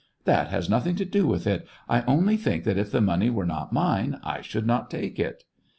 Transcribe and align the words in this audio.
"That 0.25 0.47
has 0.47 0.67
nothing 0.67 0.95
to 0.95 1.05
do 1.05 1.27
with 1.27 1.45
it; 1.45 1.67
I 1.87 2.01
only 2.07 2.35
think 2.35 2.63
that 2.63 2.79
if 2.79 2.89
the 2.89 3.01
money 3.01 3.29
were 3.29 3.45
not 3.45 3.71
mine, 3.71 4.19
I 4.23 4.41
should 4.41 4.65
not 4.65 4.89
take 4.89 5.19
it." 5.19 5.43